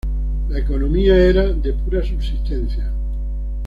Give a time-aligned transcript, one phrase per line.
[0.49, 2.91] La economía era de pura subsistencia.